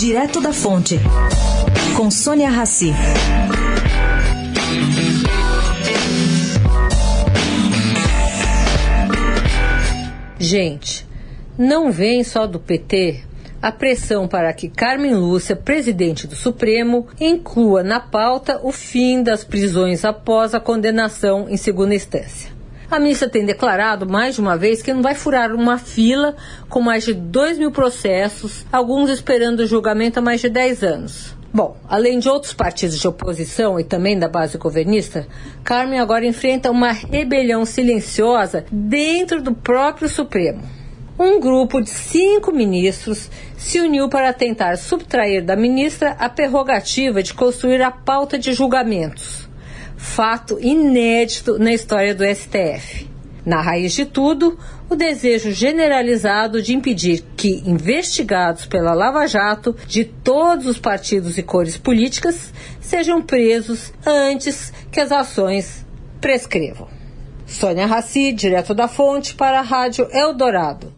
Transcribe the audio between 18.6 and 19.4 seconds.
o fim